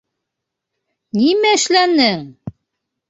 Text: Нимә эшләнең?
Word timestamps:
Нимә 1.19 1.53
эшләнең? 1.59 2.29